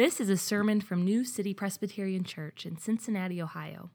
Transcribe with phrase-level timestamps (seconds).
[0.00, 3.90] This is a sermon from New City Presbyterian Church in Cincinnati, Ohio.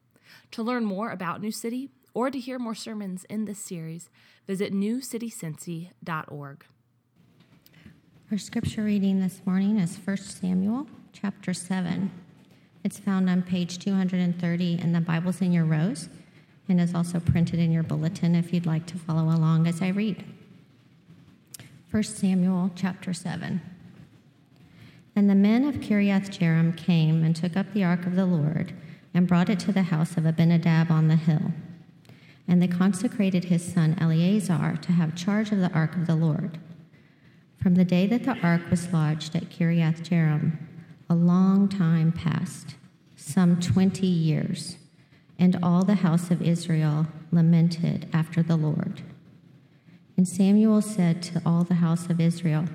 [0.51, 4.11] To learn more about New City or to hear more sermons in this series,
[4.45, 6.65] visit newcitycincy.org.
[8.31, 12.11] Our scripture reading this morning is 1 Samuel chapter 7.
[12.83, 16.09] It's found on page 230 in the Bibles in your rows
[16.69, 19.87] and is also printed in your bulletin if you'd like to follow along as I
[19.87, 20.23] read.
[21.89, 23.59] 1 Samuel chapter 7.
[25.15, 28.73] And the men of Kiriath Jearim came and took up the ark of the Lord
[29.13, 31.53] and brought it to the house of Abinadab on the hill.
[32.47, 36.59] And they consecrated his son Eleazar to have charge of the ark of the Lord.
[37.57, 40.57] From the day that the ark was lodged at Kiriath Jearim,
[41.09, 42.75] a long time passed,
[43.15, 44.77] some twenty years,
[45.39, 49.01] and all the house of Israel lamented after the Lord.
[50.17, 52.65] And Samuel said to all the house of Israel,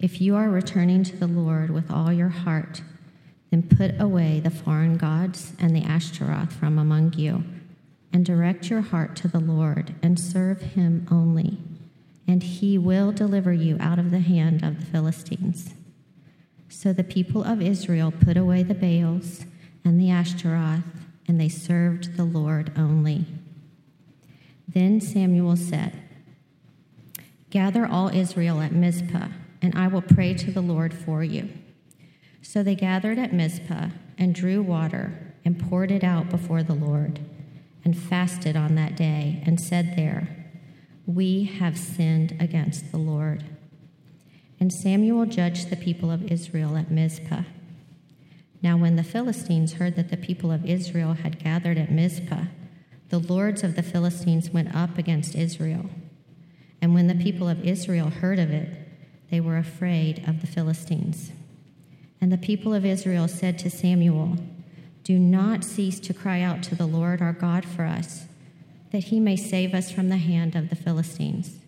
[0.00, 2.82] If you are returning to the Lord with all your heart,
[3.50, 7.44] then put away the foreign gods and the Ashtaroth from among you,
[8.12, 11.58] and direct your heart to the Lord, and serve him only,
[12.28, 15.74] and he will deliver you out of the hand of the Philistines.
[16.68, 19.46] So the people of Israel put away the Baals
[19.84, 20.84] and the Ashtaroth,
[21.26, 23.24] and they served the Lord only.
[24.68, 25.98] Then Samuel said,
[27.50, 29.28] Gather all Israel at Mizpah,
[29.60, 31.48] and I will pray to the Lord for you.
[32.42, 37.20] So they gathered at Mizpah and drew water and poured it out before the Lord,
[37.84, 40.28] and fasted on that day, and said there,
[41.06, 43.44] We have sinned against the Lord.
[44.60, 47.44] And Samuel judged the people of Israel at Mizpah.
[48.62, 52.44] Now, when the Philistines heard that the people of Israel had gathered at Mizpah,
[53.08, 55.88] the lords of the Philistines went up against Israel.
[56.82, 58.87] And when the people of Israel heard of it,
[59.30, 61.32] they were afraid of the Philistines.
[62.20, 64.36] And the people of Israel said to Samuel,
[65.04, 68.26] Do not cease to cry out to the Lord our God for us,
[68.90, 71.58] that he may save us from the hand of the Philistines.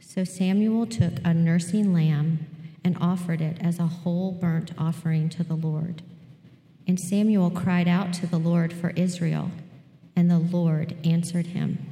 [0.00, 2.46] So Samuel took a nursing lamb
[2.84, 6.02] and offered it as a whole burnt offering to the Lord.
[6.86, 9.50] And Samuel cried out to the Lord for Israel,
[10.16, 11.86] and the Lord answered him.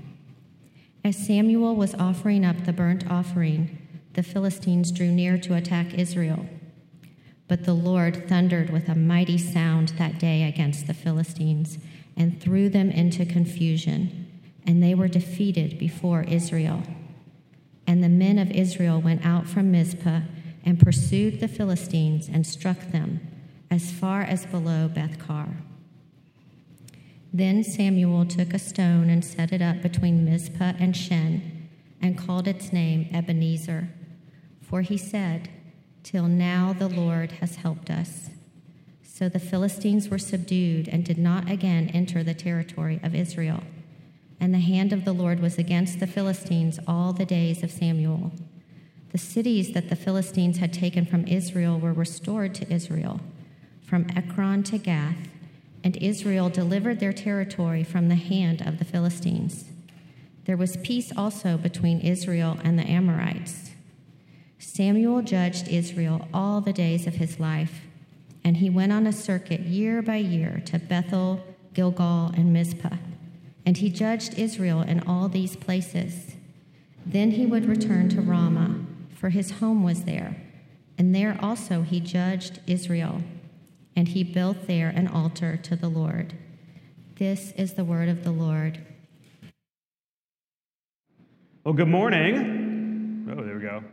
[1.04, 3.78] As Samuel was offering up the burnt offering,
[4.20, 6.44] the Philistines drew near to attack Israel.
[7.48, 11.78] But the Lord thundered with a mighty sound that day against the Philistines
[12.18, 14.30] and threw them into confusion,
[14.66, 16.82] and they were defeated before Israel.
[17.86, 20.20] And the men of Israel went out from Mizpah
[20.66, 23.26] and pursued the Philistines and struck them
[23.70, 25.62] as far as below Bethkar.
[27.32, 31.70] Then Samuel took a stone and set it up between Mizpah and Shen,
[32.02, 33.88] and called its name Ebenezer.
[34.70, 35.48] For he said,
[36.04, 38.30] Till now the Lord has helped us.
[39.02, 43.64] So the Philistines were subdued and did not again enter the territory of Israel.
[44.38, 48.30] And the hand of the Lord was against the Philistines all the days of Samuel.
[49.10, 53.20] The cities that the Philistines had taken from Israel were restored to Israel,
[53.82, 55.18] from Ekron to Gath
[55.82, 59.64] and Israel delivered their territory from the hand of the Philistines.
[60.44, 63.69] There was peace also between Israel and the Amorites.
[64.60, 67.80] Samuel judged Israel all the days of his life,
[68.44, 71.42] and he went on a circuit year by year to Bethel,
[71.74, 72.98] Gilgal, and Mizpah.
[73.66, 76.36] And he judged Israel in all these places.
[77.04, 78.84] Then he would return to Ramah,
[79.14, 80.36] for his home was there,
[80.96, 83.22] and there also he judged Israel
[83.96, 86.34] and he built there an altar to the Lord.
[87.16, 88.78] This is the word of the Lord.
[91.64, 93.28] Well, good morning.
[93.30, 93.84] Oh, there we go.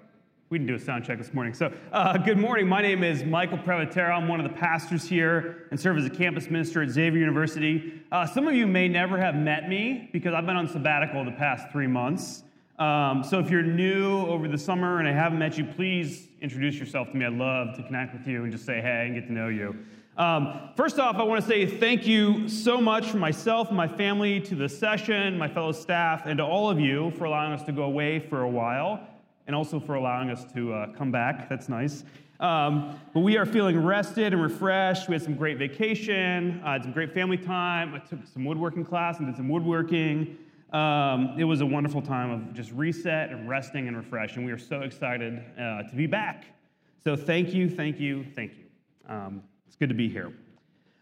[0.49, 1.53] We didn't do a sound check this morning.
[1.53, 2.69] So, uh, good morning.
[2.69, 4.11] My name is Michael Prevotero.
[4.15, 8.01] I'm one of the pastors here and serve as a campus minister at Xavier University.
[8.13, 11.33] Uh, some of you may never have met me because I've been on sabbatical the
[11.33, 12.43] past three months.
[12.79, 16.75] Um, so, if you're new over the summer and I haven't met you, please introduce
[16.75, 17.25] yourself to me.
[17.25, 19.75] I'd love to connect with you and just say hey and get to know you.
[20.15, 24.39] Um, first off, I want to say thank you so much for myself my family
[24.39, 27.73] to the session, my fellow staff, and to all of you for allowing us to
[27.73, 29.05] go away for a while
[29.47, 31.49] and also for allowing us to uh, come back.
[31.49, 32.03] That's nice.
[32.39, 35.07] Um, but we are feeling rested and refreshed.
[35.09, 37.95] We had some great vacation, I had some great family time.
[37.95, 40.37] I took some woodworking class and did some woodworking.
[40.71, 44.51] Um, it was a wonderful time of just reset and resting and refresh, and we
[44.51, 46.45] are so excited uh, to be back.
[47.03, 48.65] So thank you, thank you, thank you.
[49.07, 50.33] Um, it's good to be here.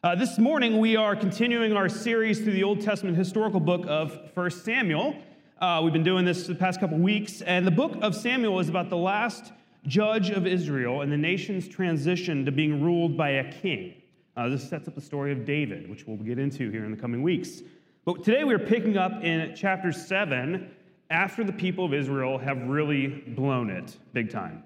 [0.03, 4.15] Uh, this morning, we are continuing our series through the Old Testament historical book of
[4.35, 5.15] 1 Samuel.
[5.61, 8.67] Uh, we've been doing this the past couple weeks, and the book of Samuel is
[8.67, 9.53] about the last
[9.87, 13.93] judge of Israel and the nation's transition to being ruled by a king.
[14.35, 16.97] Uh, this sets up the story of David, which we'll get into here in the
[16.97, 17.61] coming weeks.
[18.03, 20.69] But today we're picking up in chapter 7
[21.09, 24.61] after the people of Israel have really blown it big time.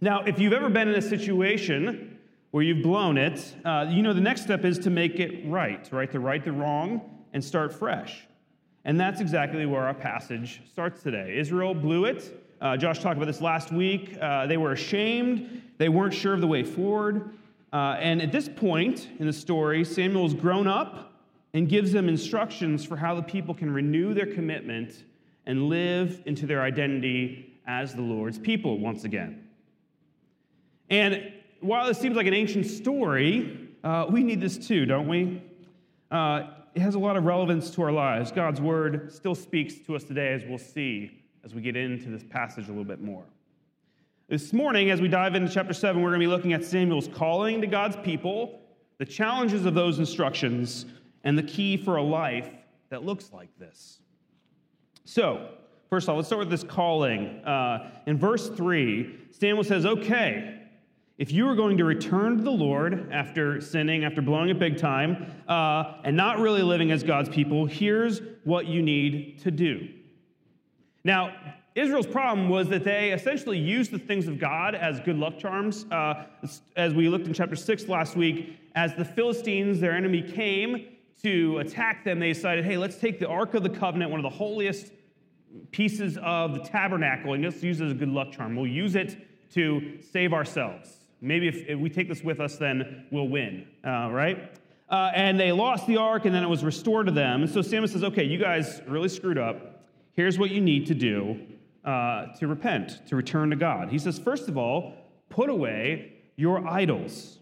[0.00, 2.18] Now, if you've ever been in a situation
[2.50, 5.88] where you've blown it, uh, you know the next step is to make it right,
[5.92, 6.10] right?
[6.10, 7.00] To right the wrong
[7.32, 8.26] and start fresh.
[8.84, 11.36] And that's exactly where our passage starts today.
[11.36, 12.44] Israel blew it.
[12.60, 14.16] Uh, Josh talked about this last week.
[14.20, 17.30] Uh, they were ashamed, they weren't sure of the way forward.
[17.72, 21.12] Uh, and at this point in the story, Samuel's grown up
[21.54, 25.04] and gives them instructions for how the people can renew their commitment
[25.46, 29.48] and live into their identity as the Lord's people once again.
[30.90, 35.42] And while this seems like an ancient story, uh, we need this too, don't we?
[36.10, 38.30] Uh, it has a lot of relevance to our lives.
[38.30, 41.10] God's word still speaks to us today, as we'll see
[41.44, 43.24] as we get into this passage a little bit more.
[44.28, 47.08] This morning, as we dive into chapter 7, we're going to be looking at Samuel's
[47.08, 48.60] calling to God's people,
[48.98, 50.86] the challenges of those instructions,
[51.24, 52.48] and the key for a life
[52.90, 54.00] that looks like this.
[55.04, 55.48] So,
[55.88, 57.44] first off, let's start with this calling.
[57.44, 60.59] Uh, in verse 3, Samuel says, Okay,
[61.20, 64.78] if you are going to return to the Lord after sinning, after blowing it big
[64.78, 69.86] time, uh, and not really living as God's people, here's what you need to do.
[71.04, 71.34] Now,
[71.74, 75.84] Israel's problem was that they essentially used the things of God as good luck charms.
[75.90, 76.24] Uh,
[76.74, 80.86] as we looked in chapter 6 last week, as the Philistines, their enemy, came
[81.20, 84.24] to attack them, they decided, hey, let's take the Ark of the Covenant, one of
[84.24, 84.90] the holiest
[85.70, 88.56] pieces of the tabernacle, and just use it as a good luck charm.
[88.56, 90.99] We'll use it to save ourselves.
[91.20, 94.58] Maybe if, if we take this with us, then we'll win, uh, right?
[94.88, 97.42] Uh, and they lost the ark, and then it was restored to them.
[97.42, 99.84] And so Samuel says, okay, you guys really screwed up.
[100.14, 101.40] Here's what you need to do
[101.84, 103.90] uh, to repent, to return to God.
[103.90, 104.94] He says, first of all,
[105.28, 107.38] put away your idols.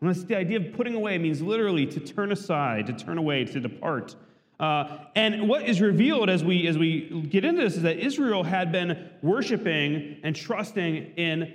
[0.00, 3.44] And that's the idea of putting away means literally to turn aside, to turn away,
[3.44, 4.14] to depart.
[4.58, 8.42] Uh, and what is revealed as we as we get into this is that Israel
[8.42, 11.54] had been worshiping and trusting in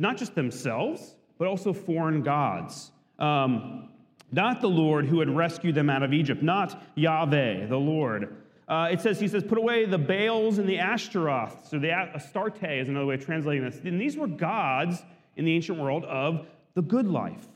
[0.00, 2.90] not just themselves, but also foreign gods.
[3.18, 3.90] Um,
[4.32, 8.36] not the Lord who had rescued them out of Egypt, not Yahweh, the Lord.
[8.66, 12.80] Uh, it says, he says, put away the Baals and the Ashtaroths, so the Astarte
[12.80, 13.78] is another way of translating this.
[13.84, 15.04] And these were gods
[15.36, 17.46] in the ancient world of the good life.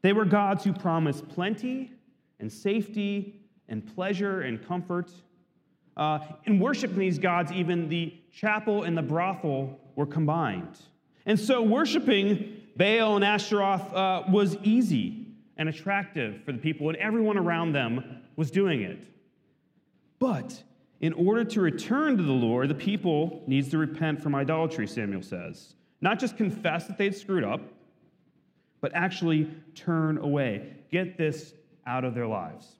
[0.00, 1.92] They were gods who promised plenty
[2.40, 5.10] and safety and pleasure and comfort.
[5.96, 10.78] Uh, in worshiping these gods, even the chapel and the brothel were combined.
[11.26, 15.26] And so worshiping Baal and Ashtaroth uh, was easy
[15.56, 18.98] and attractive for the people, and everyone around them was doing it.
[20.18, 20.62] But
[21.00, 25.22] in order to return to the Lord, the people needs to repent from idolatry, Samuel
[25.22, 25.74] says.
[26.00, 27.60] Not just confess that they'd screwed up,
[28.80, 30.74] but actually turn away.
[30.90, 31.54] Get this
[31.86, 32.76] out of their lives.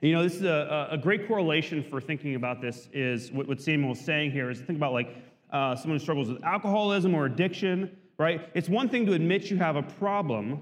[0.00, 3.60] You know, this is a, a great correlation for thinking about this is what, what
[3.60, 7.26] Samuel is saying here is think about like uh, someone who struggles with alcoholism or
[7.26, 8.48] addiction, right?
[8.54, 10.60] It's one thing to admit you have a problem,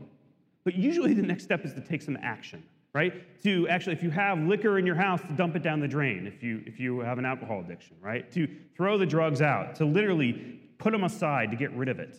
[0.64, 2.62] but usually the next step is to take some action,
[2.94, 3.42] right?
[3.42, 6.26] To actually, if you have liquor in your house, to dump it down the drain
[6.26, 8.30] if you, if you have an alcohol addiction, right?
[8.32, 12.18] To throw the drugs out, to literally put them aside to get rid of it.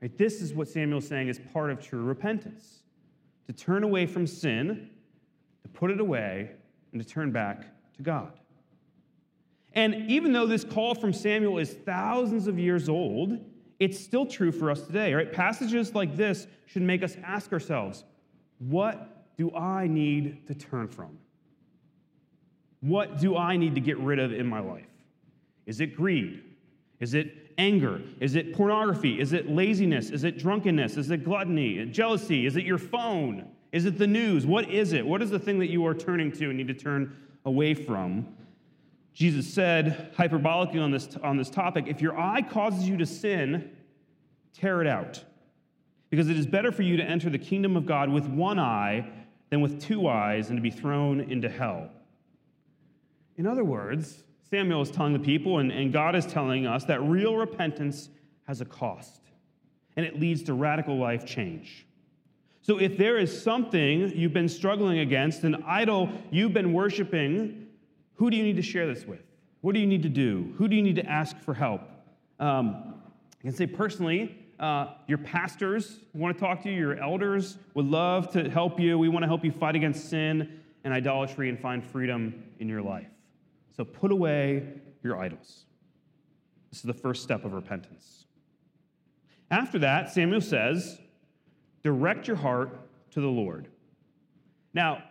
[0.00, 0.16] Right?
[0.16, 2.82] This is what Samuel's saying is part of true repentance
[3.46, 4.90] to turn away from sin,
[5.62, 6.52] to put it away,
[6.92, 7.64] and to turn back
[7.96, 8.32] to God.
[9.74, 13.38] And even though this call from Samuel is thousands of years old,
[13.78, 15.32] it's still true for us today, right?
[15.32, 18.04] Passages like this should make us ask ourselves,
[18.58, 21.18] what do I need to turn from?
[22.80, 24.86] What do I need to get rid of in my life?
[25.66, 26.42] Is it greed?
[26.98, 28.02] Is it anger?
[28.20, 29.20] Is it pornography?
[29.20, 30.10] Is it laziness?
[30.10, 30.96] Is it drunkenness?
[30.96, 31.84] Is it gluttony?
[31.86, 32.46] Jealousy?
[32.46, 33.48] Is it your phone?
[33.72, 34.46] Is it the news?
[34.46, 35.06] What is it?
[35.06, 38.26] What is the thing that you are turning to and need to turn away from?
[39.12, 43.70] Jesus said hyperbolically on this, on this topic if your eye causes you to sin,
[44.54, 45.24] tear it out.
[46.10, 49.08] Because it is better for you to enter the kingdom of God with one eye
[49.50, 51.90] than with two eyes and to be thrown into hell.
[53.36, 57.00] In other words, Samuel is telling the people, and, and God is telling us, that
[57.02, 58.08] real repentance
[58.48, 59.20] has a cost,
[59.96, 61.86] and it leads to radical life change.
[62.62, 67.68] So if there is something you've been struggling against, an idol you've been worshiping,
[68.20, 69.22] who do you need to share this with?
[69.62, 70.52] What do you need to do?
[70.58, 71.80] Who do you need to ask for help?
[72.38, 73.00] Um,
[73.38, 77.86] I can say personally, uh, your pastors want to talk to you, your elders would
[77.86, 78.98] love to help you.
[78.98, 82.82] We want to help you fight against sin and idolatry and find freedom in your
[82.82, 83.08] life.
[83.74, 84.68] So put away
[85.02, 85.64] your idols.
[86.68, 88.26] This is the first step of repentance.
[89.50, 90.98] After that, Samuel says,
[91.82, 92.78] Direct your heart
[93.12, 93.68] to the Lord.
[94.74, 95.04] Now,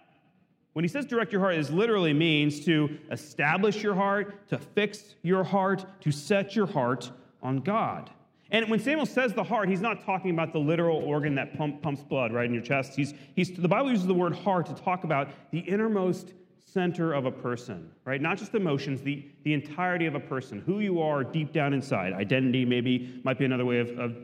[0.79, 5.13] when he says direct your heart, it literally means to establish your heart, to fix
[5.23, 7.11] your heart, to set your heart
[7.43, 8.09] on God.
[8.49, 11.81] And when Samuel says the heart, he's not talking about the literal organ that pump,
[11.81, 12.95] pumps blood right in your chest.
[12.95, 16.31] He's, he's, the Bible uses the word heart to talk about the innermost
[16.65, 18.21] center of a person, right?
[18.21, 22.13] Not just emotions, the, the entirety of a person, who you are deep down inside.
[22.13, 24.15] Identity, maybe, might be another way of, of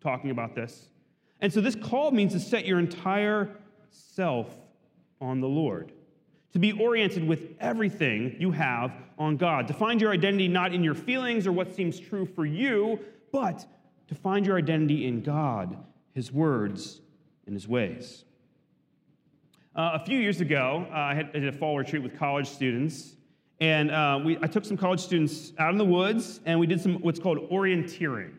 [0.00, 0.88] talking about this.
[1.40, 3.56] And so this call means to set your entire
[3.92, 4.48] self
[5.20, 5.92] on the Lord,
[6.52, 10.82] to be oriented with everything you have on God, to find your identity not in
[10.84, 12.98] your feelings or what seems true for you,
[13.32, 13.66] but
[14.08, 15.76] to find your identity in God,
[16.14, 17.00] His words,
[17.46, 18.24] and His ways.
[19.74, 22.48] Uh, a few years ago, uh, I, had, I, did a fall retreat with college
[22.48, 23.16] students,
[23.60, 26.80] and uh, we, I took some college students out in the woods, and we did
[26.80, 28.32] some what's called orienteering,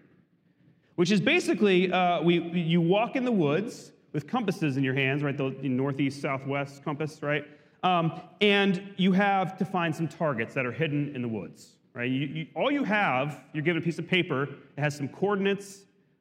[0.96, 5.22] which is basically uh, we, you walk in the woods with compasses in your hands,
[5.22, 5.38] right?
[5.38, 7.46] The northeast, southwest compass, right?
[7.84, 12.12] Um, and you have to find some targets that are hidden in the woods right?
[12.12, 15.80] You, you, all you have, you're given a piece of paper that has some coordinates,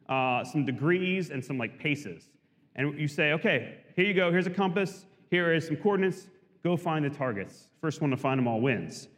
[0.09, 2.31] uh, some degrees, and some like paces.
[2.77, 6.29] And you say, okay, here you go, here's a compass, here is some coordinates,
[6.65, 7.69] go find the targets.
[7.83, 9.09] First one to find them all wins.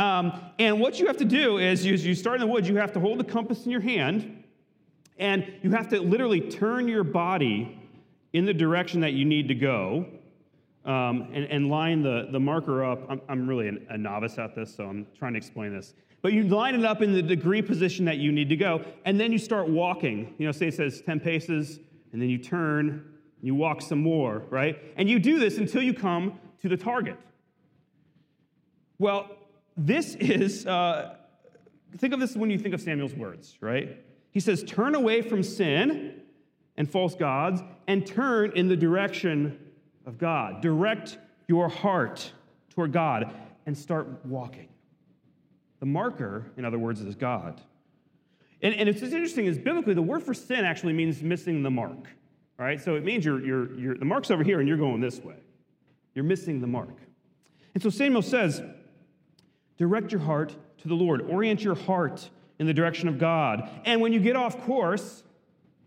[0.00, 2.76] Um, and what you have to do is, you, you start in the woods, you
[2.76, 4.42] have to hold the compass in your hand,
[5.18, 7.80] and you have to literally turn your body
[8.32, 10.06] in the direction that you need to go
[10.84, 13.00] um, and, and, line the, the marker up.
[13.10, 15.94] I'm, I'm really a novice at this, so I'm trying to explain this.
[16.22, 19.20] But you line it up in the degree position that you need to go, and
[19.20, 20.34] then you start walking.
[20.38, 21.78] You know, say it says 10 paces,
[22.12, 23.04] and then you turn,
[23.42, 24.82] you walk some more, right?
[24.96, 27.18] And you do this until you come to the target.
[28.98, 29.30] Well,
[29.76, 31.16] this is, uh,
[31.98, 34.04] think of this when you think of Samuel's words, right?
[34.30, 36.17] He says, Turn away from sin
[36.78, 39.58] and false gods and turn in the direction
[40.06, 40.62] of God.
[40.62, 41.18] Direct
[41.48, 42.32] your heart
[42.70, 43.34] toward God
[43.66, 44.68] and start walking.
[45.80, 47.60] The marker, in other words, is God.
[48.62, 52.08] And, and it's interesting is biblically, the word for sin actually means missing the mark.
[52.56, 52.80] Right?
[52.80, 55.36] So it means you're, you're, you're, the mark's over here and you're going this way.
[56.14, 56.96] You're missing the mark.
[57.74, 58.62] And so Samuel says,
[59.76, 63.68] direct your heart to the Lord, orient your heart in the direction of God.
[63.84, 65.22] And when you get off course,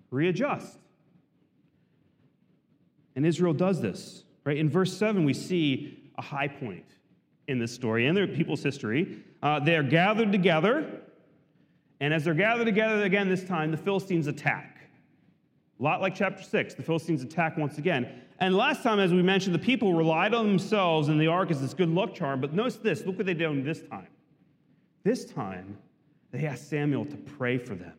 [0.10, 0.78] readjust.
[3.16, 4.58] And Israel does this, right?
[4.58, 6.86] In verse 7, we see a high point
[7.48, 9.24] in this story and their people's history.
[9.44, 11.02] Uh, they are gathered together,
[12.00, 14.90] and as they're gathered together again this time, the Philistines attack.
[15.80, 18.22] A lot like chapter 6, the Philistines attack once again.
[18.40, 21.62] And last time, as we mentioned, the people relied on themselves and the ark as
[21.62, 22.42] this good luck charm.
[22.42, 24.08] But notice this look what they did this time.
[25.04, 25.78] This time,
[26.32, 27.94] they asked Samuel to pray for them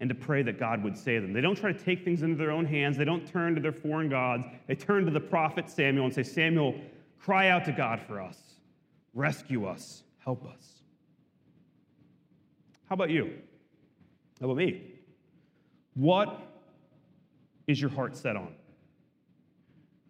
[0.00, 1.32] and to pray that God would save them.
[1.32, 3.72] They don't try to take things into their own hands, they don't turn to their
[3.72, 4.44] foreign gods.
[4.66, 6.74] They turn to the prophet Samuel and say, Samuel,
[7.18, 8.38] cry out to God for us,
[9.14, 10.82] rescue us, help us.
[12.88, 13.32] How about you?
[14.40, 14.82] How about me?
[15.94, 16.40] What
[17.66, 18.54] is your heart set on?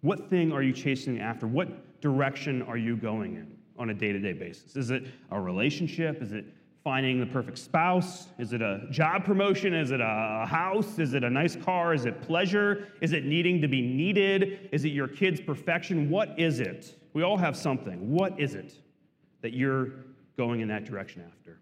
[0.00, 1.47] What thing are you chasing after?
[1.47, 4.76] What direction are you going in on a day to day basis?
[4.76, 6.21] Is it a relationship?
[6.23, 6.45] Is it
[6.87, 8.28] finding the perfect spouse?
[8.38, 9.75] Is it a job promotion?
[9.75, 11.00] Is it a house?
[11.00, 11.95] Is it a nice car?
[11.95, 12.93] Is it pleasure?
[13.00, 14.69] Is it needing to be needed?
[14.71, 16.09] Is it your kid's perfection?
[16.09, 16.97] What is it?
[17.12, 18.09] We all have something.
[18.09, 18.73] What is it
[19.43, 19.95] that you're
[20.37, 21.59] going in that direction after?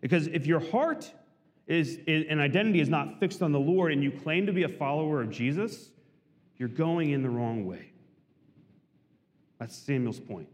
[0.00, 1.12] Because if your heart
[1.66, 4.62] is, is an identity is not fixed on the Lord and you claim to be
[4.62, 5.90] a follower of Jesus,
[6.56, 7.92] you're going in the wrong way.
[9.58, 10.48] That's Samuel's point.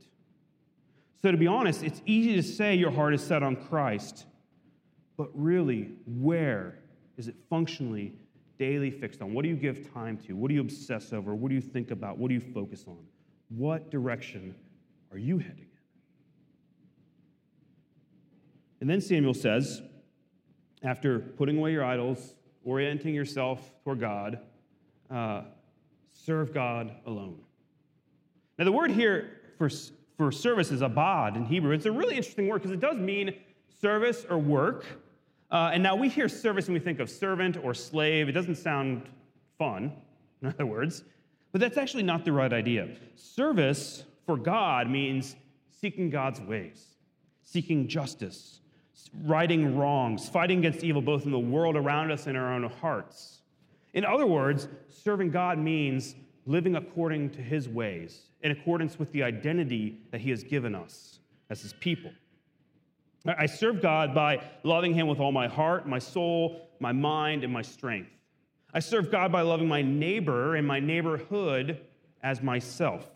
[1.23, 4.27] So, to be honest, it's easy to say your heart is set on Christ,
[5.17, 6.79] but really, where
[7.17, 8.15] is it functionally
[8.59, 9.33] daily fixed on?
[9.33, 10.35] What do you give time to?
[10.35, 11.35] What do you obsess over?
[11.35, 12.19] What do you think about?
[12.19, 12.99] What do you focus on?
[13.49, 14.55] What direction
[15.13, 15.59] are you heading?
[15.59, 15.69] In?
[18.83, 19.81] And then Samuel says,
[20.83, 24.41] after putting away your idols, orienting yourself toward God,
[25.11, 25.43] uh,
[26.13, 27.39] serve God alone.
[28.59, 29.71] Now, the word here for,
[30.17, 31.73] for service is abad in Hebrew.
[31.73, 33.35] It's a really interesting word because it does mean
[33.81, 34.85] service or work.
[35.51, 38.29] Uh, and now we hear service and we think of servant or slave.
[38.29, 39.03] It doesn't sound
[39.59, 39.93] fun,
[40.43, 41.05] in other words,
[41.53, 42.89] but that's actually not the right idea.
[43.15, 45.37] Service for God means
[45.81, 46.97] seeking God's ways,
[47.43, 48.61] seeking justice,
[49.23, 53.43] righting wrongs, fighting against evil both in the world around us and our own hearts.
[53.93, 56.15] In other words, serving God means
[56.47, 61.19] living according to his ways, in accordance with the identity that he has given us
[61.51, 62.13] as his people.
[63.27, 67.51] I serve God by loving him with all my heart, my soul, my mind, and
[67.51, 68.11] my strength.
[68.75, 71.81] I serve God by loving my neighbor and my neighborhood
[72.23, 73.07] as myself.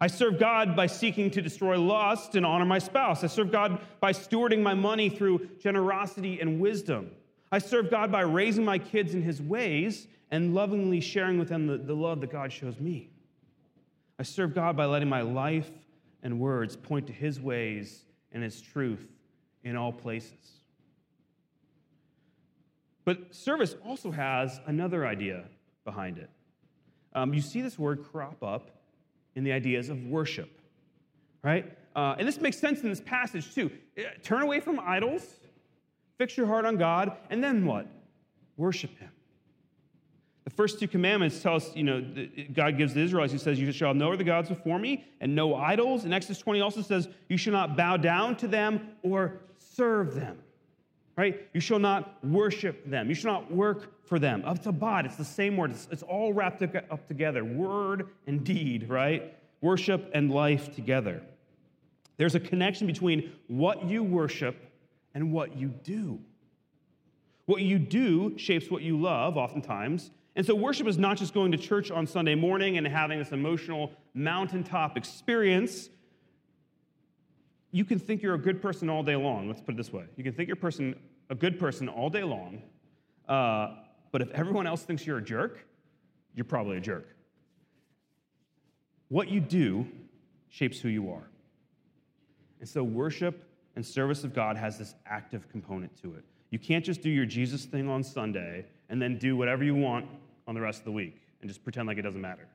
[0.00, 3.22] I serve God by seeking to destroy lust and honor my spouse.
[3.22, 7.10] I serve God by stewarding my money through generosity and wisdom.
[7.52, 11.66] I serve God by raising my kids in his ways and lovingly sharing with them
[11.66, 13.10] the, the love that God shows me.
[14.22, 15.68] I serve God by letting my life
[16.22, 19.04] and words point to his ways and his truth
[19.64, 20.60] in all places.
[23.04, 25.46] But service also has another idea
[25.84, 26.30] behind it.
[27.16, 28.70] Um, you see this word crop up
[29.34, 30.60] in the ideas of worship,
[31.42, 31.76] right?
[31.96, 33.72] Uh, and this makes sense in this passage too.
[33.98, 35.40] Uh, turn away from idols,
[36.16, 37.88] fix your heart on God, and then what?
[38.56, 39.10] Worship Him.
[40.44, 42.04] The first two commandments tell us, you know,
[42.52, 45.54] God gives the Israelites, He says, You shall no other gods before me and no
[45.54, 46.04] idols.
[46.04, 50.38] And Exodus 20 also says, You shall not bow down to them or serve them
[51.16, 51.48] right?
[51.52, 53.08] You shall not worship them.
[53.08, 54.42] You shall not work for them.
[54.44, 55.70] Up to bod, it's the same word.
[55.72, 59.36] It's, it's all wrapped up together word and deed, right?
[59.60, 61.22] Worship and life together.
[62.16, 64.56] There's a connection between what you worship
[65.14, 66.18] and what you do.
[67.46, 70.10] What you do shapes what you love, oftentimes.
[70.34, 73.32] And so, worship is not just going to church on Sunday morning and having this
[73.32, 75.88] emotional mountaintop experience
[77.72, 79.48] you can think you're a good person all day long.
[79.48, 80.94] Let's put it this way you can think you're person,
[81.30, 82.62] a good person all day long,
[83.28, 83.74] uh,
[84.12, 85.66] but if everyone else thinks you're a jerk,
[86.34, 87.08] you're probably a jerk.
[89.08, 89.86] What you do
[90.50, 91.28] shapes who you are.
[92.60, 96.24] And so, worship and service of God has this active component to it.
[96.52, 100.06] You can't just do your Jesus thing on Sunday and then do whatever you want
[100.46, 102.46] on the rest of the week and just pretend like it doesn't matter.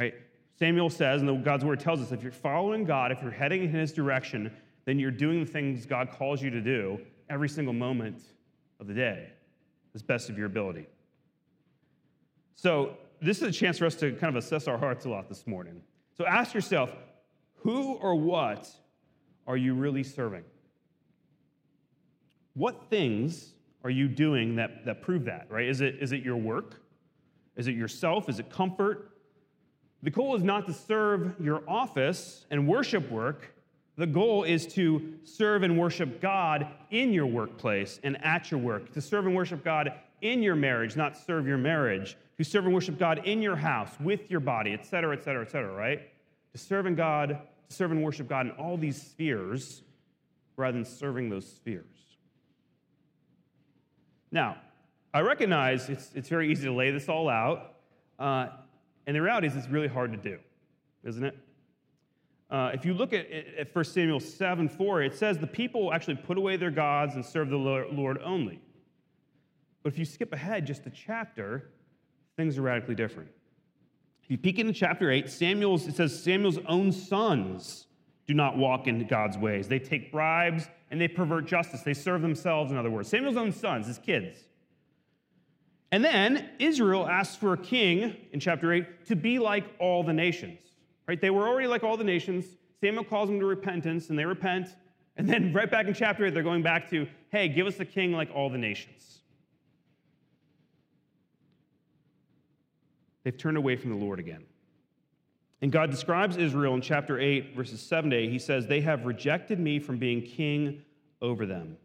[0.00, 0.14] Right?
[0.58, 3.70] Samuel says, and God's word tells us, if you're following God, if you're heading in
[3.70, 4.50] his direction,
[4.86, 6.98] then you're doing the things God calls you to do
[7.28, 8.22] every single moment
[8.80, 9.28] of the day,
[9.94, 10.86] as best of your ability.
[12.54, 15.28] So, this is a chance for us to kind of assess our hearts a lot
[15.28, 15.82] this morning.
[16.16, 16.92] So, ask yourself
[17.56, 18.68] who or what
[19.46, 20.42] are you really serving?
[22.54, 25.68] What things are you doing that, that prove that, right?
[25.68, 26.80] Is it, is it your work?
[27.56, 28.28] Is it yourself?
[28.28, 29.10] Is it comfort?
[30.02, 33.54] The goal is not to serve your office and worship work.
[33.96, 38.92] The goal is to serve and worship God in your workplace and at your work,
[38.92, 42.74] to serve and worship God in your marriage, not serve your marriage, to serve and
[42.74, 46.00] worship God in your house, with your body, et cetera, et cetera, et cetera, right?
[46.52, 47.28] To serve in God,
[47.68, 49.82] to serve and worship God in all these spheres
[50.56, 51.84] rather than serving those spheres.
[54.32, 54.56] Now,
[55.14, 57.74] I recognize it's, it's very easy to lay this all out.
[58.18, 58.46] Uh,
[59.06, 60.38] and the reality is, it's really hard to do,
[61.04, 61.36] isn't it?
[62.50, 66.16] Uh, if you look at, at 1 Samuel 7 4, it says the people actually
[66.16, 68.60] put away their gods and serve the Lord only.
[69.82, 71.70] But if you skip ahead just a chapter,
[72.36, 73.30] things are radically different.
[74.22, 77.86] If you peek into chapter 8, Samuel's, it says Samuel's own sons
[78.32, 79.68] do not walk in God's ways.
[79.68, 81.82] They take bribes and they pervert justice.
[81.82, 83.10] They serve themselves, in other words.
[83.10, 84.38] Samuel's own sons, his kids.
[85.90, 90.14] And then Israel asks for a king in chapter 8 to be like all the
[90.14, 90.58] nations.
[91.06, 91.20] Right?
[91.20, 92.46] They were already like all the nations.
[92.80, 94.68] Samuel calls them to repentance, and they repent.
[95.18, 97.84] And then right back in chapter 8, they're going back to, hey, give us a
[97.84, 99.20] king like all the nations.
[103.24, 104.44] They've turned away from the Lord again.
[105.62, 108.30] And God describes Israel in chapter 8, verses 7 to 8.
[108.30, 110.82] He says, They have rejected me from being king
[111.20, 111.78] over them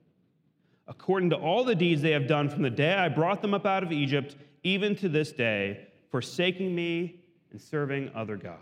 [0.87, 3.65] according to all the deeds they have done from the day I brought them up
[3.65, 8.61] out of Egypt, even to this day, forsaking me and serving other gods.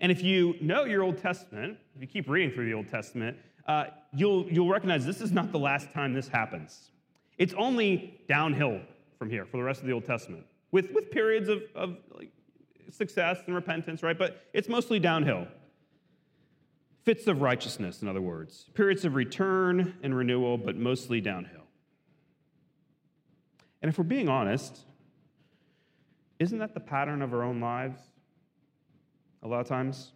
[0.00, 3.36] And if you know your Old Testament, if you keep reading through the Old Testament,
[3.66, 6.90] uh, you'll, you'll recognize this is not the last time this happens.
[7.38, 8.80] It's only downhill
[9.18, 12.30] from here for the rest of the Old Testament, with, with periods of, of like,
[12.90, 14.18] success and repentance, right?
[14.18, 15.46] But it's mostly downhill.
[17.04, 21.66] Fits of righteousness, in other words, periods of return and renewal, but mostly downhill.
[23.82, 24.80] And if we're being honest,
[26.38, 28.00] isn't that the pattern of our own lives?
[29.42, 30.12] A lot of times.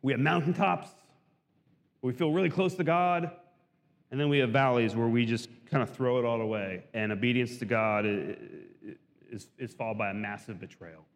[0.00, 0.88] We have mountaintops
[2.04, 3.30] we feel really close to God,
[4.10, 7.10] and then we have valleys where we just kind of throw it all away, and
[7.10, 11.06] obedience to God is, is followed by a massive betrayal.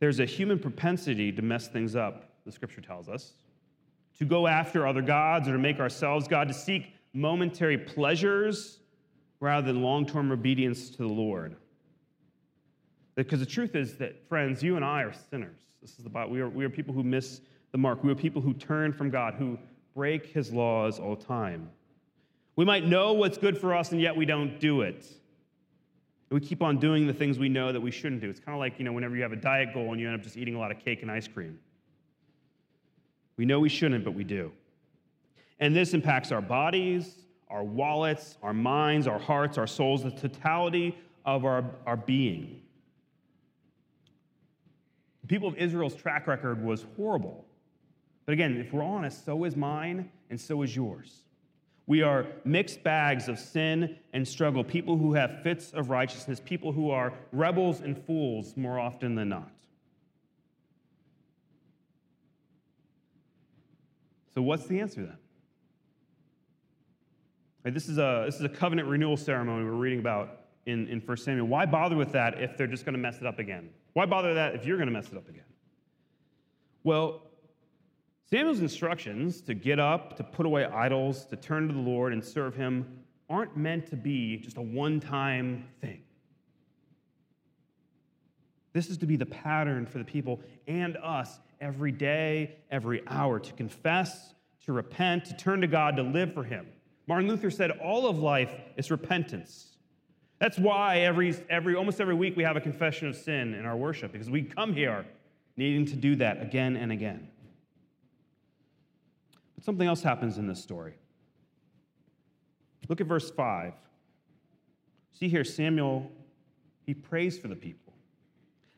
[0.00, 3.32] There's a human propensity to mess things up, the scripture tells us,
[4.18, 8.78] to go after other gods or to make ourselves God, to seek momentary pleasures
[9.40, 11.56] rather than long term obedience to the Lord.
[13.14, 15.60] Because the truth is that, friends, you and I are sinners.
[15.80, 16.26] This is the.
[16.28, 18.02] We are, we are people who miss the mark.
[18.02, 19.58] We are people who turn from God, who
[19.94, 21.70] break his laws all the time.
[22.56, 25.06] We might know what's good for us, and yet we don't do it.
[26.30, 28.28] We keep on doing the things we know that we shouldn't do.
[28.28, 30.16] It's kind of like, you know, whenever you have a diet goal and you end
[30.16, 31.58] up just eating a lot of cake and ice cream.
[33.36, 34.50] We know we shouldn't, but we do.
[35.60, 37.14] And this impacts our bodies,
[37.48, 42.62] our wallets, our minds, our hearts, our souls, the totality of our, our being.
[45.22, 47.44] The people of Israel's track record was horrible.
[48.26, 51.23] But again, if we're honest, so is mine and so is yours.
[51.86, 56.72] We are mixed bags of sin and struggle, people who have fits of righteousness, people
[56.72, 59.50] who are rebels and fools more often than not.
[64.34, 65.18] So, what's the answer then?
[67.72, 71.16] This, is a, this is a covenant renewal ceremony we're reading about in, in 1
[71.16, 71.46] Samuel.
[71.46, 73.70] Why bother with that if they're just going to mess it up again?
[73.94, 75.44] Why bother that if you're going to mess it up again?
[76.82, 77.22] Well,
[78.30, 82.24] Samuel's instructions to get up, to put away idols, to turn to the Lord and
[82.24, 82.86] serve him
[83.28, 86.02] aren't meant to be just a one time thing.
[88.72, 93.38] This is to be the pattern for the people and us every day, every hour,
[93.38, 94.34] to confess,
[94.64, 96.66] to repent, to turn to God, to live for Him.
[97.06, 99.76] Martin Luther said all of life is repentance.
[100.38, 103.76] That's why every, every, almost every week we have a confession of sin in our
[103.76, 105.06] worship, because we come here
[105.56, 107.28] needing to do that again and again.
[109.64, 110.92] Something else happens in this story.
[112.86, 113.72] Look at verse 5.
[115.18, 116.12] See here, Samuel,
[116.84, 117.94] he prays for the people.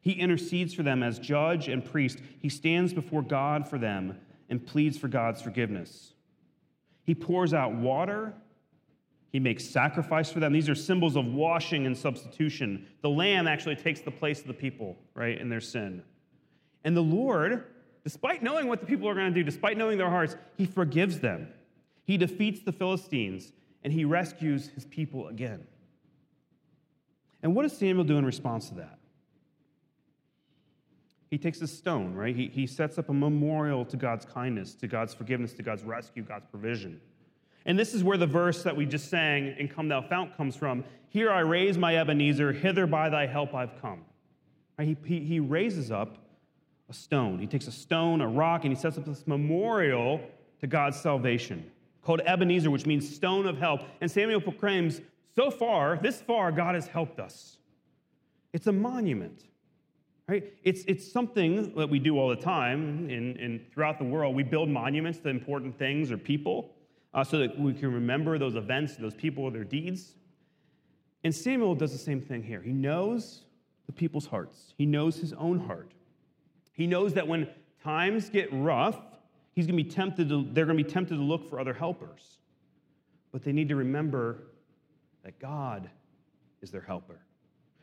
[0.00, 2.20] He intercedes for them as judge and priest.
[2.38, 4.16] He stands before God for them
[4.48, 6.12] and pleads for God's forgiveness.
[7.02, 8.32] He pours out water.
[9.32, 10.52] He makes sacrifice for them.
[10.52, 12.86] These are symbols of washing and substitution.
[13.02, 16.04] The lamb actually takes the place of the people, right, in their sin.
[16.84, 17.64] And the Lord,
[18.06, 21.18] despite knowing what the people are going to do, despite knowing their hearts, he forgives
[21.18, 21.48] them.
[22.04, 23.50] He defeats the Philistines
[23.82, 25.66] and he rescues his people again.
[27.42, 29.00] And what does Samuel do in response to that?
[31.30, 32.36] He takes a stone, right?
[32.36, 36.22] He, he sets up a memorial to God's kindness, to God's forgiveness, to God's rescue,
[36.22, 37.00] God's provision.
[37.64, 40.54] And this is where the verse that we just sang in Come Thou Fount comes
[40.54, 40.84] from.
[41.08, 44.04] Here I raise my Ebenezer, hither by thy help I've come.
[44.80, 46.18] He, he, he raises up
[46.88, 47.38] a stone.
[47.38, 50.20] He takes a stone, a rock, and he sets up this memorial
[50.60, 51.70] to God's salvation
[52.06, 53.80] called Ebenezer, which means stone of help.
[54.00, 55.00] And Samuel proclaims,
[55.34, 57.58] So far, this far, God has helped us.
[58.52, 59.42] It's a monument.
[60.28, 60.54] Right?
[60.62, 64.34] It's, it's something that we do all the time in, in, throughout the world.
[64.34, 66.74] We build monuments to important things or people
[67.14, 70.14] uh, so that we can remember those events, those people, or their deeds.
[71.22, 72.60] And Samuel does the same thing here.
[72.60, 73.42] He knows
[73.86, 75.92] the people's hearts, he knows his own heart.
[76.76, 77.48] He knows that when
[77.82, 79.00] times get rough,
[79.54, 81.72] he's going to be tempted to, they're going to be tempted to look for other
[81.72, 82.38] helpers.
[83.32, 84.44] But they need to remember
[85.24, 85.88] that God
[86.60, 87.20] is their helper.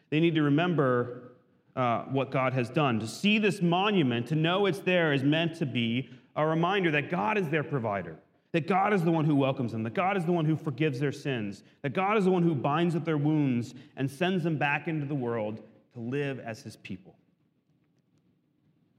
[0.10, 1.34] They need to remember
[1.76, 3.00] uh, what God has done.
[3.00, 7.10] To see this monument, to know it's there, is meant to be a reminder that
[7.10, 8.18] God is their provider,
[8.52, 11.00] that God is the one who welcomes them, that God is the one who forgives
[11.00, 14.58] their sins, that God is the one who binds up their wounds and sends them
[14.58, 15.62] back into the world
[15.94, 17.16] to live as his people.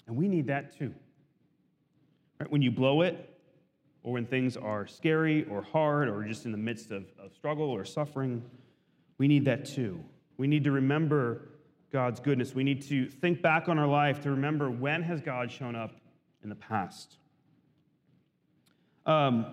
[0.07, 0.95] And we need that too.
[2.41, 2.51] Right?
[2.51, 3.31] When you blow it,
[4.03, 7.71] or when things are scary or hard, or just in the midst of, of struggle
[7.71, 8.43] or suffering,
[9.17, 9.99] we need that too.
[10.37, 11.49] We need to remember
[11.91, 12.55] God's goodness.
[12.55, 15.93] We need to think back on our life to remember when has God shown up
[16.43, 17.17] in the past.
[19.07, 19.47] Um,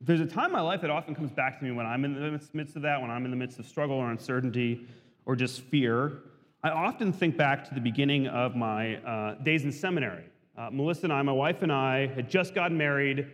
[0.00, 2.14] there's a time in my life that often comes back to me when I'm in
[2.14, 4.86] the midst of that, when I'm in the midst of struggle or uncertainty
[5.24, 6.22] or just fear.
[6.62, 10.24] I often think back to the beginning of my uh, days in seminary.
[10.58, 13.28] Uh, Melissa and I, my wife and I, had just gotten married.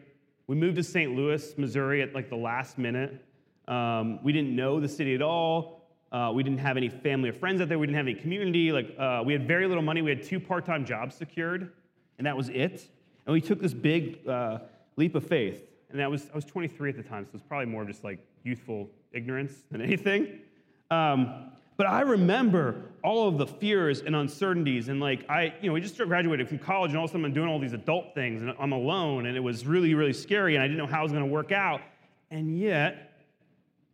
[0.46, 1.12] We moved to St.
[1.12, 3.20] Louis, Missouri at like the last minute.
[3.66, 5.88] Um, we didn't know the city at all.
[6.12, 7.80] Uh, we didn't have any family or friends out there.
[7.80, 8.70] We didn't have any community.
[8.70, 10.02] Like uh, we had very little money.
[10.02, 11.72] We had two part-time jobs secured,
[12.18, 12.86] and that was it.
[13.26, 14.58] And we took this big uh,
[14.94, 15.64] leap of faith.
[15.90, 18.04] And that was I was 23 at the time, so it was probably more just
[18.04, 20.42] like youthful ignorance than anything.
[20.92, 25.74] Um, but I remember all of the fears and uncertainties, and like I, you know,
[25.74, 28.14] we just graduated from college, and all of a sudden I'm doing all these adult
[28.14, 31.00] things, and I'm alone, and it was really, really scary, and I didn't know how
[31.00, 31.80] it was going to work out.
[32.30, 33.12] And yet,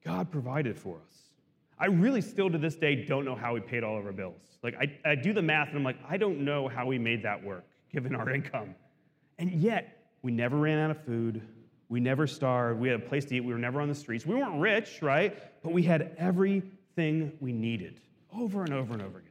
[0.05, 1.23] God provided for us.
[1.79, 4.41] I really still to this day don't know how we paid all of our bills.
[4.63, 7.25] Like, I, I do the math and I'm like, I don't know how we made
[7.25, 8.75] that work given our income.
[9.39, 11.43] And yet, we never ran out of food.
[11.89, 12.81] We never starved.
[12.81, 13.41] We had a place to eat.
[13.41, 14.25] We were never on the streets.
[14.25, 15.37] We weren't rich, right?
[15.63, 16.15] But we had
[16.93, 18.01] everything we needed
[18.37, 19.31] over and over and over again.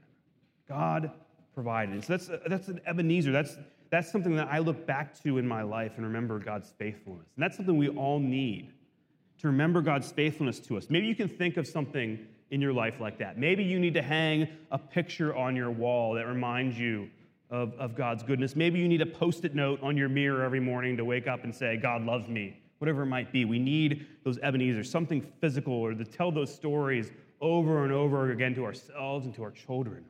[0.68, 1.12] God
[1.54, 2.04] provided.
[2.04, 3.32] So that's, that's an Ebenezer.
[3.32, 3.58] That's,
[3.90, 7.28] that's something that I look back to in my life and remember God's faithfulness.
[7.36, 8.72] And that's something we all need
[9.40, 10.88] to remember God's faithfulness to us.
[10.90, 12.20] Maybe you can think of something
[12.52, 13.38] in your life like that.
[13.38, 17.10] Maybe you need to hang a picture on your wall that reminds you
[17.50, 18.56] of, of God's goodness.
[18.56, 21.44] Maybe you need a post it note on your mirror every morning to wake up
[21.44, 23.46] and say, God loves me, whatever it might be.
[23.46, 27.12] We need those Ebenezer, something physical, or to tell those stories
[27.42, 30.06] over and over again to ourselves and to our children.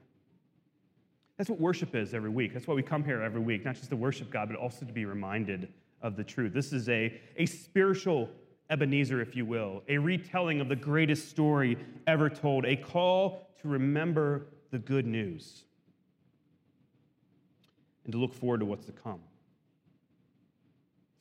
[1.38, 2.54] That's what worship is every week.
[2.54, 4.94] That's why we come here every week, not just to worship God, but also to
[4.94, 5.70] be reminded
[6.02, 6.54] of the truth.
[6.54, 8.30] This is a, a spiritual
[8.70, 13.68] Ebenezer, if you will, a retelling of the greatest story ever told, a call to
[13.68, 15.64] remember the good news
[18.06, 19.20] and to look forward to what's to come.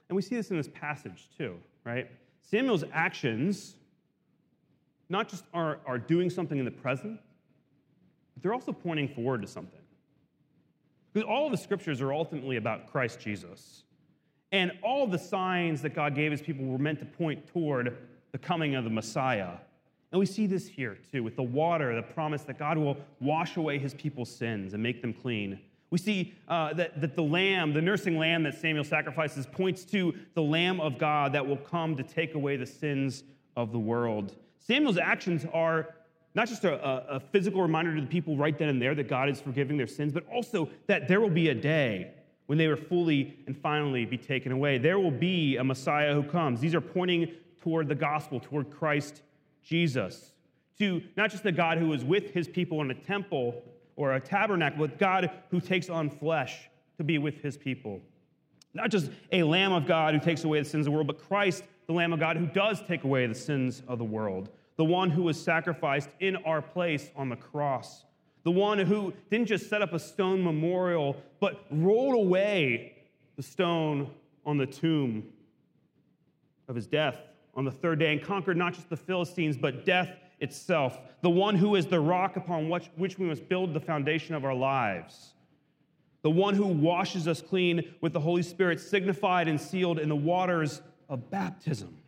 [0.09, 2.11] And we see this in this passage too, right?
[2.43, 3.77] Samuel's actions
[5.11, 7.21] not just are, are doing something in the present,
[8.35, 9.81] but they're also pointing forward to something.
[11.13, 13.83] Because all of the scriptures are ultimately about Christ Jesus.
[14.53, 17.97] And all the signs that God gave his people were meant to point toward
[18.33, 19.55] the coming of the Messiah.
[20.13, 23.57] And we see this here too with the water, the promise that God will wash
[23.57, 25.61] away his people's sins and make them clean.
[25.91, 30.15] We see uh, that, that the lamb, the nursing lamb that Samuel sacrifices, points to
[30.35, 33.25] the Lamb of God that will come to take away the sins
[33.57, 34.37] of the world.
[34.61, 35.95] Samuel's actions are
[36.35, 39.29] not just a, a, physical reminder to the people right then and there that God
[39.29, 42.13] is forgiving their sins, but also that there will be a day
[42.47, 44.79] when they will fully and finally be taken away.
[44.79, 46.61] There will be a Messiah who comes.
[46.61, 49.23] These are pointing toward the gospel, toward Christ
[49.63, 50.33] Jesus,
[50.79, 53.63] to not just the God who is with his people in a temple
[53.97, 58.01] or a tabernacle, but God who takes on flesh to be with his people.
[58.73, 61.19] Not just a Lamb of God who takes away the sins of the world, but
[61.19, 64.49] Christ, the Lamb of God, who does take away the sins of the world.
[64.77, 68.05] The one who was sacrificed in our place on the cross.
[68.45, 72.95] The one who didn't just set up a stone memorial, but rolled away
[73.35, 74.09] the stone
[74.47, 75.33] on the tomb
[76.69, 77.19] of his death
[77.57, 81.57] on the third day and conquered not just the Philistines, but death itself, the one
[81.57, 85.35] who is the rock upon which, which we must build the foundation of our lives,
[86.23, 90.15] the one who washes us clean with the Holy Spirit, signified and sealed in the
[90.15, 91.99] waters of baptism.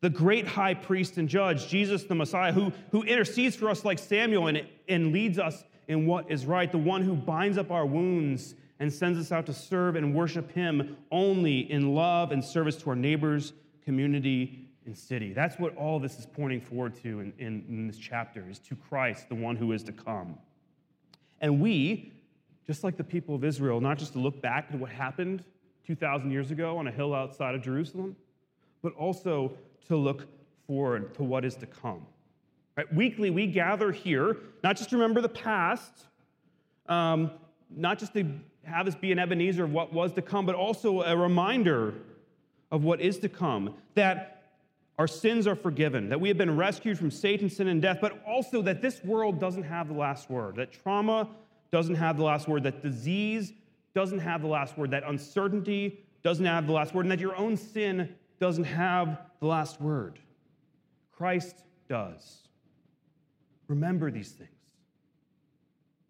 [0.00, 3.98] The great high priest and judge, Jesus the Messiah, who, who intercedes for us like
[3.98, 7.86] Samuel and, and leads us in what is right, the one who binds up our
[7.86, 12.76] wounds and sends us out to serve and worship him only in love and service
[12.76, 13.54] to our neighbors,
[13.84, 15.32] community, and city.
[15.32, 18.76] That's what all this is pointing forward to in, in, in this chapter, is to
[18.76, 20.38] Christ, the one who is to come.
[21.40, 22.12] And we,
[22.66, 25.44] just like the people of Israel, not just to look back at what happened
[25.86, 28.16] 2,000 years ago on a hill outside of Jerusalem,
[28.84, 29.56] but also
[29.88, 30.28] to look
[30.66, 32.06] forward to what is to come.
[32.76, 32.92] Right?
[32.94, 35.90] Weekly, we gather here, not just to remember the past,
[36.86, 37.30] um,
[37.74, 38.26] not just to
[38.64, 41.94] have this be an Ebenezer of what was to come, but also a reminder
[42.70, 43.74] of what is to come.
[43.94, 44.42] That
[44.98, 48.22] our sins are forgiven, that we have been rescued from Satan, sin, and death, but
[48.26, 51.28] also that this world doesn't have the last word, that trauma
[51.72, 53.54] doesn't have the last word, that disease
[53.94, 57.36] doesn't have the last word, that uncertainty doesn't have the last word, and that your
[57.36, 60.18] own sin doesn't have the last word.
[61.12, 61.56] Christ
[61.88, 62.48] does.
[63.68, 64.50] Remember these things.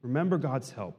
[0.02, 0.98] Remember God's help.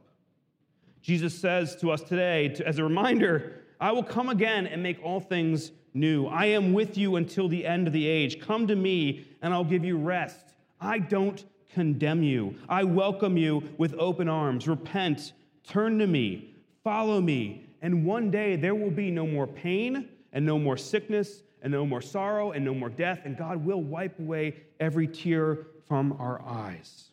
[1.02, 5.20] Jesus says to us today, as a reminder, I will come again and make all
[5.20, 6.26] things new.
[6.26, 8.40] I am with you until the end of the age.
[8.40, 10.54] Come to me, and I'll give you rest.
[10.80, 12.56] I don't condemn you.
[12.68, 14.66] I welcome you with open arms.
[14.66, 15.32] Repent,
[15.66, 20.44] turn to me, follow me, and one day there will be no more pain, and
[20.44, 24.18] no more sickness, and no more sorrow, and no more death, and God will wipe
[24.18, 27.04] away every tear from our eyes.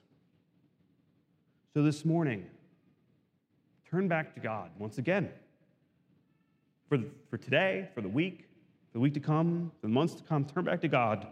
[1.73, 2.45] So this morning,
[3.89, 5.29] turn back to God once again.
[6.89, 6.97] For,
[7.29, 8.49] for today, for the week,
[8.91, 11.25] the week to come, the months to come, turn back to God.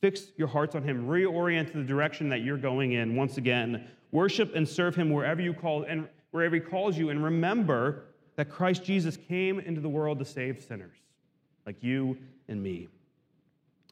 [0.00, 1.06] Fix your hearts on Him.
[1.06, 3.86] Reorient to the direction that you're going in once again.
[4.12, 7.10] Worship and serve Him wherever you call and wherever He calls you.
[7.10, 8.04] And remember
[8.36, 10.96] that Christ Jesus came into the world to save sinners
[11.68, 12.16] like you
[12.48, 12.88] and me.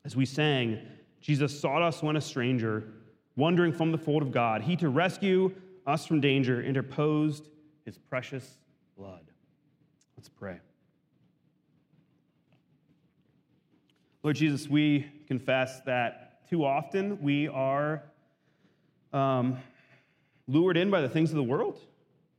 [0.06, 0.78] As we sang,
[1.20, 2.84] Jesus sought us when a stranger,
[3.36, 4.62] wandering from the fold of God.
[4.62, 5.54] He, to rescue
[5.86, 7.50] us from danger, interposed
[7.84, 8.56] his precious
[8.96, 9.26] blood.
[10.16, 10.56] Let's pray.
[14.22, 18.04] Lord Jesus, we confess that too often we are
[19.12, 19.58] um,
[20.48, 21.78] lured in by the things of the world,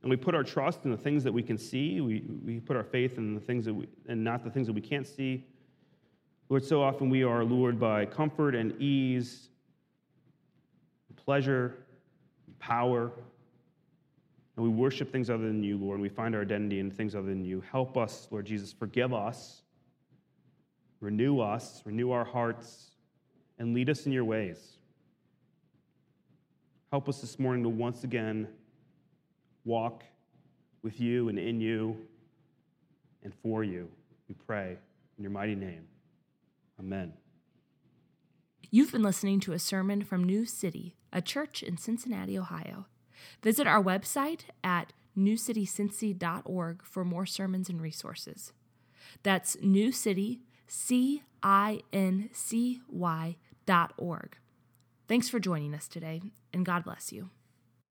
[0.02, 2.00] and we put our trust in the things that we can see.
[2.00, 4.72] We, we put our faith in the things that we, and not the things that
[4.72, 5.44] we can't see.
[6.48, 9.48] Lord, so often we are lured by comfort and ease,
[11.16, 11.74] pleasure,
[12.58, 13.12] power.
[14.56, 17.14] and we worship things other than you, Lord, and we find our identity in things
[17.14, 17.62] other than you.
[17.70, 19.62] Help us, Lord Jesus, forgive us,
[21.00, 22.92] renew us, renew our hearts,
[23.58, 24.78] and lead us in your ways.
[26.90, 28.48] Help us this morning to once again
[29.68, 30.02] walk
[30.82, 31.96] with you and in you
[33.22, 33.88] and for you.
[34.28, 34.78] We pray
[35.16, 35.86] in your mighty name.
[36.80, 37.12] Amen.
[38.70, 42.86] You've been listening to a sermon from New City, a church in Cincinnati, Ohio.
[43.42, 48.52] Visit our website at newcitycincy.org for more sermons and resources.
[49.22, 54.36] That's New City, C I N C Y dot org.
[55.08, 56.20] Thanks for joining us today,
[56.52, 57.30] and God bless you.